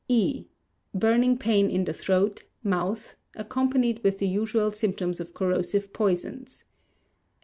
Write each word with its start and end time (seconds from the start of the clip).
E. 0.09 0.45
Burning 0.95 1.37
pain 1.37 1.69
in 1.69 1.85
the 1.85 1.93
throat, 1.93 2.43
mouth, 2.63 3.15
accompanied 3.35 4.03
with 4.03 4.17
the 4.17 4.27
usual 4.27 4.71
symptoms 4.71 5.19
of 5.19 5.35
corrosive 5.35 5.93
poisons. 5.93 6.63